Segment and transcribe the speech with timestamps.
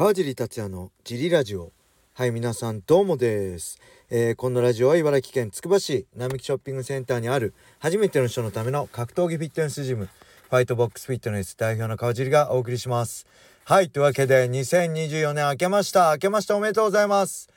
[0.00, 1.72] 川尻達也のジリラジオ。
[2.14, 13.26] はい皆さんどうもです、えー、このラジオは茨城県つくば市並木ショッピングセンターにある初めての人のための格闘技フィットネスジムファイトボックスフィットネス代表の川尻がお送りします。
[13.64, 16.12] はいというわけで2024年明けました。
[16.12, 17.50] 明けましておめでとうございます。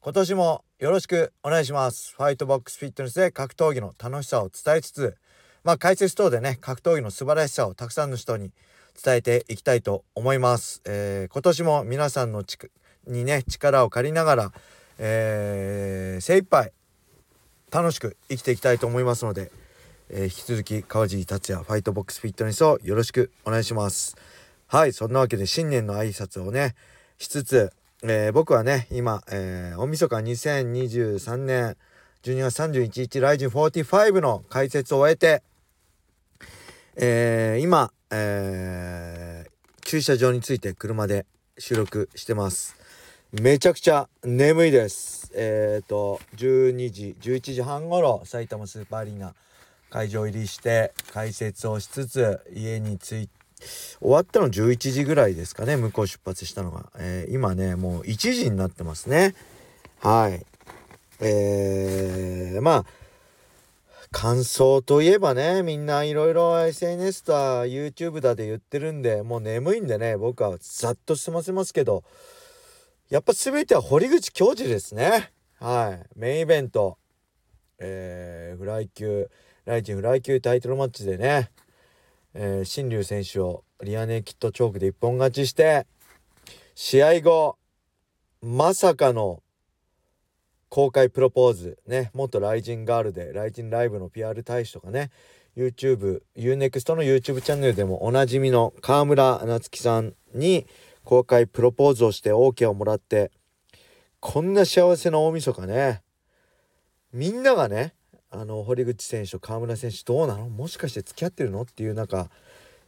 [0.00, 2.16] 今年もよろしくお願いします。
[2.16, 5.16] ファイトボックスフィットネスで格闘技の楽しさを伝えつつ
[5.62, 8.50] まあ解説等でね格闘技の素晴らしさをたくさんの人に
[9.02, 10.82] 伝えていきたいと思います。
[10.84, 12.58] えー、今年も皆さんのち
[13.06, 14.52] にね力を借りながら、
[14.98, 16.72] えー、精一杯
[17.70, 19.52] 楽しく生きていきたいと思いますので、
[20.08, 24.16] えー、引き続き川尻達也ファイトボックスフィットネスをよろしくお願いします。
[24.66, 26.74] はいそんなわけで新年の挨拶をね
[27.18, 27.72] しつつ、
[28.02, 31.76] えー、僕はね今、えー、大晦日2023年
[32.24, 35.42] 12月31日ライジン45の解説を終えて、
[36.96, 41.26] えー、今えー、駐車場について車で
[41.58, 42.76] 収録してます。
[43.32, 45.30] めちゃくちゃ眠いです。
[45.34, 49.34] えっ、ー、と12時11時半頃埼玉スーパーアリーナ
[49.90, 53.36] 会場入りして解説をしつつ家に着いて
[54.00, 59.34] 終わったの11時ぐらいですかね向こう出発したのが、えー、今ねもう1時になってますね。
[60.00, 60.44] はい。
[61.20, 62.84] えー、まあ
[64.10, 72.04] 感想といえばねみんないろいろ SNS だ YouTube だで言ってるんでもう眠いんでね僕はざっと済ませますけど
[73.08, 75.30] やっぱ全ては堀口教授ですね。
[75.60, 76.18] はい。
[76.18, 76.98] メインイベント。
[77.78, 79.30] えー、フライ級
[79.64, 81.50] ライチンフライ級タイトルマッチでね、
[82.34, 85.86] えー、新竜選手をリアネキットチョークで一本勝ちして
[86.74, 87.58] 試合後
[88.40, 89.42] まさかの
[90.68, 95.10] 公開プロポーズね元ライジンガールでライジンライブの PR 大使とかね
[95.56, 100.66] YouTube UNEXT の YouTube チャンネルでもおなじみの川村夏樹さんに
[101.04, 103.30] 公開プロポーズをして OK をもらって
[104.20, 106.02] こんな幸せな大晦日ね
[107.12, 107.94] みんながね
[108.30, 110.48] あの堀口選手と川村選手どうなの？
[110.48, 111.62] もしかして付き合ってるの？
[111.62, 112.28] っていう中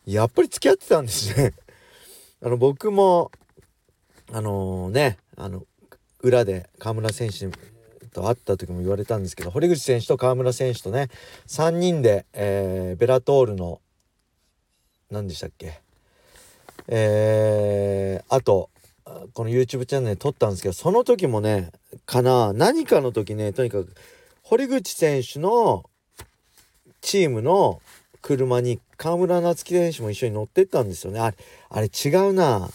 [0.05, 1.55] やっぱり付き合ってたんですね。
[2.43, 3.31] あの僕も
[4.33, 5.65] あのー、ねあの
[6.23, 7.49] 裏で河村選手
[8.11, 11.09] と会った時も言われたんですけど堀口選手と河村選手とね
[11.47, 13.81] 3人で、えー、ベラトールの
[15.11, 15.81] 何でしたっけ？
[16.89, 18.71] えー、あと
[19.33, 21.71] この YouTube チャンネル撮ったんですけどその時もね
[22.07, 23.95] かな何かの時ねとにかく
[24.43, 25.85] 堀口選手の
[27.01, 27.81] チームの
[28.23, 31.21] 車に河村夏樹選手も一緒に乗ってったんですよね。
[31.21, 31.37] あれ
[31.71, 32.69] あれ違うな。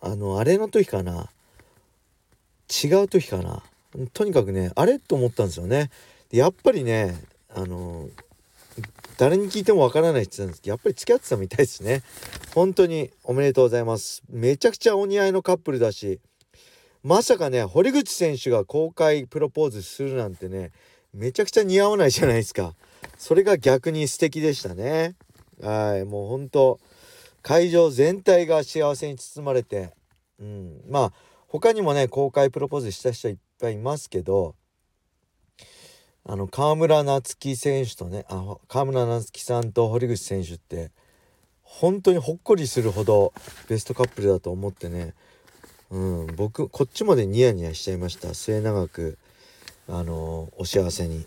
[0.00, 1.28] あのあれの時かな。
[2.68, 3.62] 違う時かな。
[4.12, 5.90] とにかくねあれと思ったんですよね。
[6.30, 7.16] やっぱりね
[7.54, 8.08] あの
[9.16, 12.02] 誰に聞いてもわからないって言ってたんですけどやっぱり付き合ってたみたいですね。
[12.54, 14.22] 本当におめでとうございます。
[14.28, 16.20] めちゃくちゃお似合いのカップルだし
[17.02, 20.72] まさかね堀口選手が公開プロポーズするなんてね
[21.14, 22.74] めちゃくちゃ似合わないじゃないですか。
[23.16, 25.14] それが逆に素敵でしたね。
[25.62, 26.78] はいもう本当
[27.42, 29.92] 会場全体が幸せに包まれて
[30.38, 31.12] うんまあ
[31.48, 34.54] 他にもね公開プロポーズした人いっぱいいますけど
[36.24, 40.90] あの河村夏樹選手とねあ河村夏樹さんと堀口選手って
[41.62, 43.32] 本当にほっこりするほど
[43.68, 45.14] ベストカップルだと思ってね
[45.90, 48.34] うん僕こっちまでニヤニヤしちゃいました。
[48.34, 49.18] 末永く
[49.88, 51.26] あのお幸せに。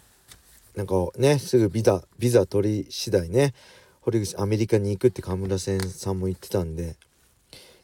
[0.75, 3.53] なんかねすぐビザビザ取り次第ね
[4.01, 5.71] 堀口アメリカに行くって河村さ
[6.11, 6.95] んも言ってたんで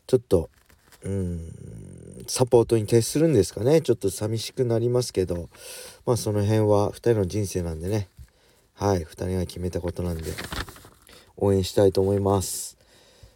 [0.05, 0.49] ちょっと
[1.03, 1.51] うん
[2.27, 3.81] サポートに徹するんですかね。
[3.81, 5.49] ちょっと寂しくなりますけど。
[6.05, 8.09] まあその辺は2人の人生なんでね。
[8.73, 10.23] はい2人が決めたことなんで
[11.35, 12.77] 応援したいと思います。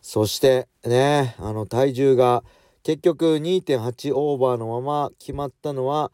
[0.01, 2.43] そしてねあの体重が
[2.83, 6.11] 結局2.8オーバーのまま決まったのは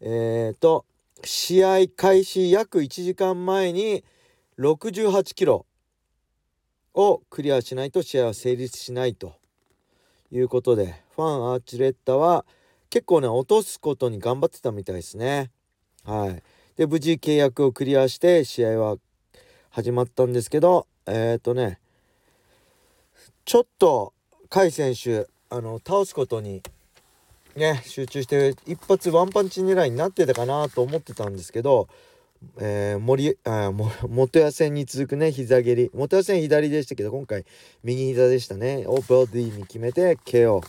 [0.00, 0.84] えっ、ー、と
[1.24, 4.04] 試合開始約1時間前に
[4.58, 5.66] 68キロ
[6.94, 9.34] をクリアしないと試合は成立しないと。
[10.32, 12.44] いうことでファンアーチレッタは
[12.90, 15.50] 結構ね落とすことに頑張ってたみたいですね。
[16.04, 16.42] はい、
[16.76, 18.96] で無事契約をクリアして試合は
[19.70, 21.78] 始まったんですけどえっ、ー、とね
[23.44, 24.12] ちょっと
[24.48, 26.62] 甲斐選手あの倒すことに
[27.56, 31.88] ね集中して一発ワンパンチ狙いになってたかなと思ってたんですけど
[32.60, 35.90] えー、森あも元谷戦に続くね膝蹴り。
[35.94, 37.44] 元谷戦左でしたけど今回
[37.84, 38.84] 右膝でしたね。
[38.86, 40.62] オープンディに決めて KO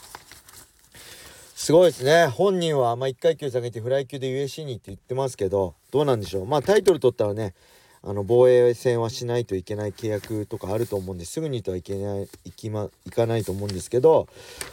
[1.56, 2.28] すごいですね。
[2.28, 6.46] 本人はまあ1階級下げてフライ級で USC にって言ってますけどどうなんでしょう。
[6.46, 7.54] まあタイトル取ったらね
[8.02, 14.28] あの防衛戦はしないといけない契約とかあると思うんですぐにとはいけないいき、ま、いかないと思うんですけど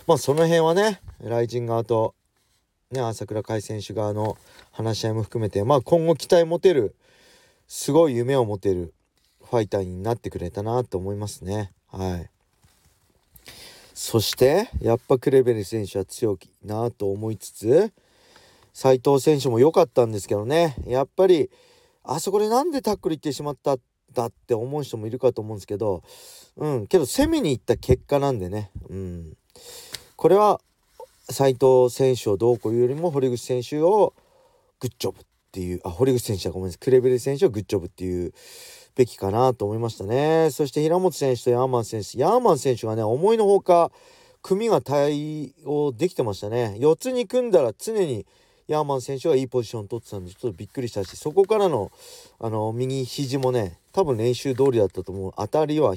[0.07, 2.15] まあその辺はねライジン側と、
[2.93, 4.37] ね、朝倉海選手側の
[4.71, 6.95] 話し合いも含めて、まあ、今後期待持てる
[7.67, 8.95] すごい夢を持てる
[9.43, 11.73] ファイターになってくれたなと思いますね。
[11.89, 12.31] はい。
[13.93, 17.93] そしてやっぱクレベル選手は強いなと思いつつ
[18.73, 20.77] 斉藤選手も良かったんですけどね。
[20.87, 21.51] やっぱり
[22.05, 23.79] あそこでなんでタックル行ってしまった
[24.13, 26.05] だって思う人もいるかと思うんですけど
[26.57, 28.71] うんけど攻めに行った結果なんでね。
[28.89, 29.37] うん。
[30.15, 30.61] これは
[31.29, 34.15] 斉藤選手をどうこうよりも堀口選手を
[34.81, 36.79] グッジョブっていうあ堀口選手はごめんなさい。
[36.81, 38.33] クレベル選手をグッジョブっていう
[38.95, 40.51] べきかなと思いましたね。
[40.51, 42.19] そして平本選手とヤーマン選手。
[42.19, 43.91] ヤーマン選手がね思いのほか
[44.43, 46.77] 組が対応できてましたね。
[46.79, 48.27] 4つに組んだら常に
[48.69, 51.91] ヤーマン選手がいいポジション取ってたんでちょっとびっくりしたしそこからの
[52.39, 55.33] あの右肘もね多分練習通りだったと思う。
[55.37, 55.95] 当たりは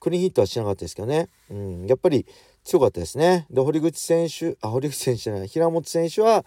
[0.00, 2.26] クリーンヒットはしなかったですけどね、うん、やっぱり
[2.66, 6.44] 強かったですねで堀口選手あ堀口選手じゃない平本選手は、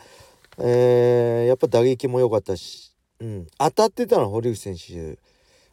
[0.60, 5.18] えー、やっぱ打撃も良かったし、うん、当たってたのは堀口選手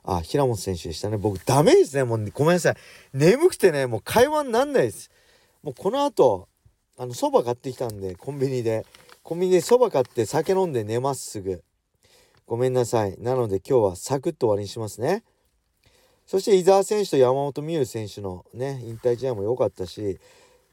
[0.07, 1.17] あ、平本選手でしたね。
[1.17, 2.05] 僕ダメですね。
[2.05, 2.77] もうごめんなさい。
[3.13, 5.11] 眠くてね、もう会話になんないです。
[5.65, 6.49] もうこの後、
[6.97, 8.87] あの、蕎麦買ってきたんで、コンビニで。
[9.25, 11.65] コンビニで蕎麦買って酒飲んで寝ますすぐ。
[12.47, 13.17] ごめんなさい。
[13.19, 15.25] なので今日はサクッと終わりにしますね。
[16.27, 20.19] そして伊沢選手と山本美優選手のね、引退試合も良かったし、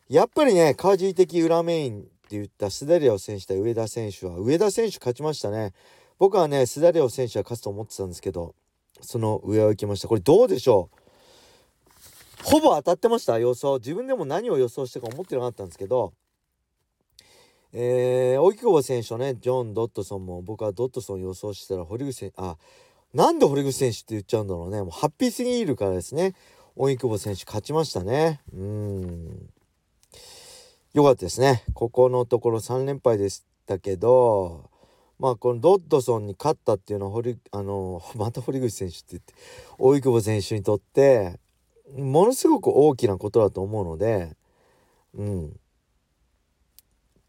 [0.09, 5.73] やっぱりね、カージー的裏メインって言ったスダリオ選手と上田選手は、上田選手勝ちましたね。
[6.17, 8.55] 僕はね、スダリオ選手は勝つと思ってたんですけど、
[9.01, 10.07] その上を行きました。
[10.07, 10.97] これどうでしょう？
[12.43, 13.77] ほぼ当たってました予想。
[13.77, 16.13] 自分でも何を予想してか思ってなかったんですけど
[17.75, 22.55] えー、荻久保選手とねジョン・ドットソンも僕はドットソン予想してたら堀口選手あ
[23.13, 24.81] なんで堀口選手って言っちゃうんだろうね。
[24.81, 26.33] もうハッピーすぎるからですね。
[26.75, 28.41] 荻久保選手勝ちましたね。
[28.53, 29.49] うん。
[30.93, 31.63] よかったですね。
[31.73, 34.69] ここのところ3連敗でしたけど
[35.19, 39.33] まあこのドッドソンに勝ったっていうのは堀あの また堀口選手って言って
[39.77, 41.39] 大久保選手にとって
[41.97, 44.35] ものすごく大きなことだと思うので、
[45.13, 45.59] うん、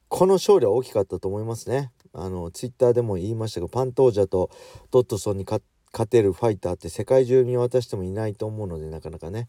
[0.08, 1.92] この勝利は大きかったと思いますね。
[2.12, 4.50] あのツイッターでも言いましたがパントージャと
[4.92, 5.60] ドッドソンに勝
[5.94, 9.48] 勝てるファイターって世界中見渡してもいないと思うのでなかなかね、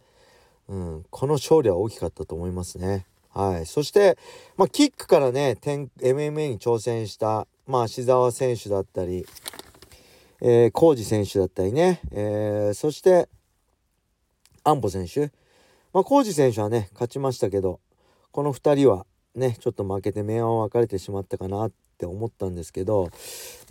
[0.69, 3.05] うん、この勝利は大きかったと思いますね。
[3.33, 4.17] はい、そして、
[4.55, 9.25] まあ、キックからね MMA に挑戦したまあ、芦澤選手だったり、
[10.41, 13.27] えー、浩二選手だったりね、えー、そして、
[14.63, 15.31] 安保選手。
[15.91, 17.79] まあ、浩二選手はね、勝ちましたけど、
[18.31, 23.09] この2人はね、ちょっと負けて明暗分かれてしまったかなって思ったんですけど、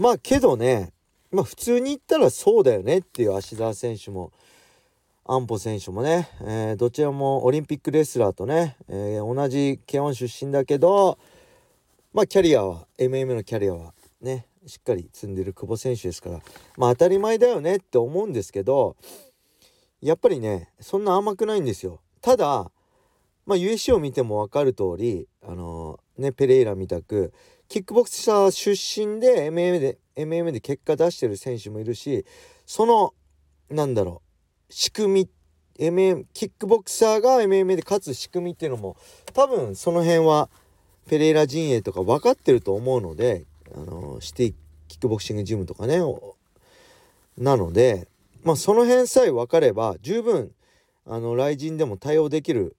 [0.01, 0.93] まあ、けどね、
[1.35, 4.33] まあ、普通に言ったらそうだよねっていう芦澤選手も、
[5.27, 11.19] 安保選手もね、えー、どちらもオリンピックレスラーとね、えー、同じ慶應出身だけど、
[12.13, 16.41] まあキャリアは MM のキャリアはねしっかり積んでる久保選手ですから
[16.77, 18.97] まあ当たり前だよねって思うんですけど
[20.01, 22.01] やっぱりねそんな甘くないんですよ。
[22.21, 22.71] ただ
[23.47, 27.33] まあ USC を見ても分かる通りあのー、ねペレイラみたく
[27.69, 32.25] キックボクサー出身で MMA で MMA で結果出してる選手もいるし
[32.67, 33.15] その
[33.71, 34.23] なんだろ
[34.69, 35.29] う仕組み
[35.79, 38.97] MM キックボクサーが MMA で勝つ仕組みっていうのも
[39.33, 40.49] 多分その辺は
[41.09, 43.45] ペレイラ陣営とか分かってると思うので、
[43.77, 44.55] あのシティ
[44.89, 45.99] キックボクシングジムとかね
[47.37, 48.09] なので、
[48.43, 50.53] まあ、その辺さえ分かれば十分
[51.07, 52.77] あの雷神でも対応できる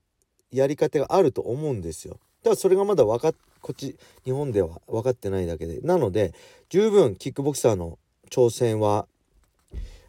[0.51, 2.17] やり方があると思うんですよ。
[2.43, 3.35] ただそれがまだ分かっ
[3.65, 5.79] こっち日本では分かってないだけで。
[5.81, 6.35] なので
[6.69, 7.97] 十分キックボクサーの
[8.29, 9.07] 挑戦は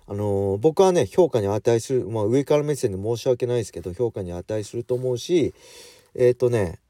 [0.07, 5.55] あのー、僕はね評価に値するまあ上から目線で申し訳ないですけど評価に値すると思うし
[6.15, 6.81] えっ、ー、とね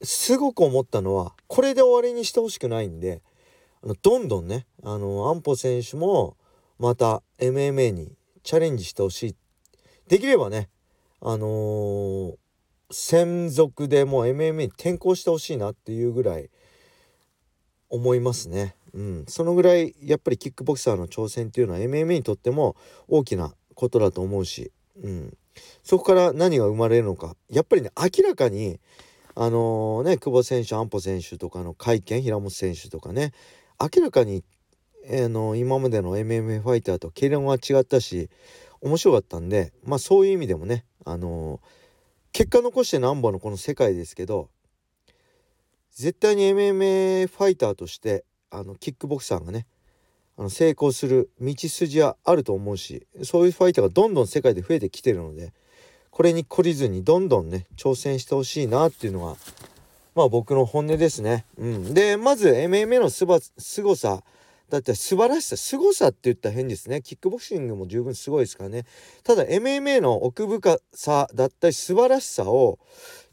[0.00, 3.20] すごく思ったのはこれで終わりにしてほしくないんで
[3.84, 6.38] あのどんどんねあの安保選手も
[6.78, 8.10] また MMA に
[8.42, 9.36] チャレンジしてほしい。
[10.08, 10.70] できればね
[11.20, 12.36] あのー、
[12.90, 16.50] 専属でもう MMA に転向してほしいなっていうぐらい
[17.88, 18.74] 思いますね。
[18.92, 22.76] うん、そのぐらいやっぱりキックボクサーの挑戦っていうのは MMA にとっても
[23.08, 25.36] 大きなことだと思うし、うん、
[25.82, 27.36] そこから何が生まれるのか。
[27.48, 28.80] やっぱりね明らかに
[29.34, 33.32] あのー、ね久保選手安保選手とかの会見平本選手とかね。
[33.80, 34.44] 明らかに、
[35.06, 38.28] えー、の今までの MMA ファイターと経験は違ったし
[38.82, 41.79] 面白かったんでまあそういう意味でもねあのー、
[42.32, 44.48] 結果残してなんぼのこの世界ですけど
[45.92, 49.66] 絶対に MMA ファイターとしてあのキックボクサーがね
[50.38, 55.52] あの成功する道筋はあると思うしそういうファイターがどんどん世界で増えてきてるので
[56.10, 59.36] これに懲りずにどんどんね挑戦してほしいなっていうのが
[60.14, 61.44] まあ僕の本音ですね。
[61.56, 64.22] うん、でまず MMA のすば凄さ
[64.70, 67.02] だって素晴らしさ凄さって言ったら変ですね。
[67.02, 68.84] キックボクシングも十分すごいですからね。
[69.24, 72.78] ただ MMA の奥深さだったり素晴らしさを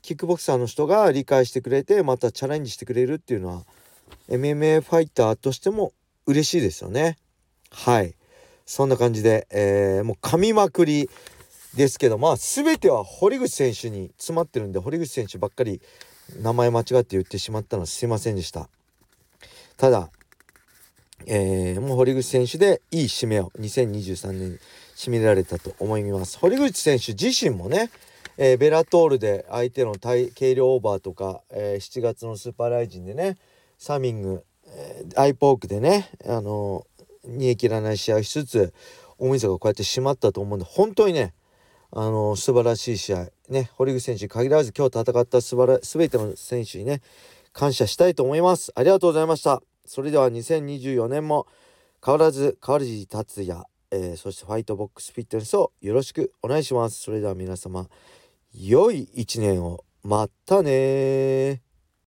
[0.02, 3.64] キックボクサーの人が理解してくれてまたチャレンジしてくれるっていうのは
[4.30, 5.94] MMA ファイターとしても
[6.26, 7.18] 嬉しいですよね。
[7.72, 8.16] はい。
[8.66, 11.10] そんな感じで、えー、もう噛みまくり
[11.76, 15.82] ですけどまあ全ては堀口選手に詰まってるんで堀口選手ばっかり
[16.42, 18.70] 名前間違って言ってしまったのはすいませんでした。
[19.78, 20.10] ただ
[21.30, 24.60] えー、もう堀口選手でいい締めを2023年に
[24.96, 26.40] 締められたと思います。
[26.40, 27.92] 堀口選手自身もね、
[28.38, 33.38] えー、ベラトールで相手の体軽量オーバーとか、えー、7月のスーパーライジンでね
[33.78, 36.86] サミング、えー、アイポークでねあの
[37.26, 38.74] 煮え切らない試合しつつ
[39.18, 41.34] 大晦日がこうやって締まったと思うんで本当にね
[41.92, 47.02] あの素晴らしい試合ね堀口選手に限らず今日戦った素晴ら全ての選手にね
[47.54, 48.72] 感謝したいと思います。
[48.76, 49.64] ありがとうございました。
[49.88, 51.48] それでは2024年も
[52.06, 57.00] 変わらず川地達也、えー、そしてファイトボックスフィットネスをよろしくお願いします。
[57.00, 57.88] それでは皆様
[58.54, 59.84] 良い一年を。
[60.04, 61.67] またね